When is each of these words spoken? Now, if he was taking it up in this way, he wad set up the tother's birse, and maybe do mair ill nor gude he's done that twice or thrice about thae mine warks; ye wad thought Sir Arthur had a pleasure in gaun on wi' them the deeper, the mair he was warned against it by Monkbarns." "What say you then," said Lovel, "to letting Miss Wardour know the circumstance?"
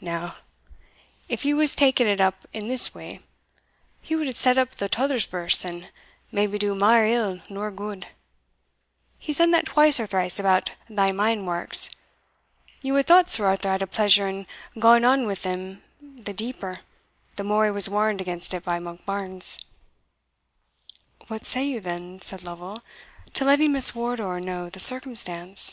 Now, 0.00 0.38
if 1.28 1.42
he 1.42 1.54
was 1.54 1.76
taking 1.76 2.08
it 2.08 2.20
up 2.20 2.46
in 2.52 2.66
this 2.66 2.92
way, 2.92 3.20
he 4.02 4.16
wad 4.16 4.34
set 4.36 4.58
up 4.58 4.70
the 4.70 4.88
tother's 4.88 5.24
birse, 5.24 5.64
and 5.64 5.88
maybe 6.32 6.58
do 6.58 6.74
mair 6.74 7.06
ill 7.06 7.42
nor 7.48 7.70
gude 7.70 8.08
he's 9.20 9.38
done 9.38 9.52
that 9.52 9.66
twice 9.66 10.00
or 10.00 10.08
thrice 10.08 10.40
about 10.40 10.72
thae 10.88 11.12
mine 11.12 11.46
warks; 11.46 11.90
ye 12.82 12.90
wad 12.90 13.06
thought 13.06 13.28
Sir 13.28 13.46
Arthur 13.46 13.68
had 13.70 13.82
a 13.82 13.86
pleasure 13.86 14.26
in 14.26 14.48
gaun 14.80 15.04
on 15.04 15.28
wi' 15.28 15.34
them 15.36 15.84
the 16.00 16.32
deeper, 16.32 16.80
the 17.36 17.44
mair 17.44 17.66
he 17.66 17.70
was 17.70 17.88
warned 17.88 18.20
against 18.20 18.52
it 18.52 18.64
by 18.64 18.80
Monkbarns." 18.80 19.64
"What 21.28 21.44
say 21.46 21.62
you 21.64 21.78
then," 21.78 22.20
said 22.20 22.42
Lovel, 22.42 22.82
"to 23.32 23.44
letting 23.44 23.70
Miss 23.70 23.94
Wardour 23.94 24.40
know 24.40 24.68
the 24.68 24.80
circumstance?" 24.80 25.72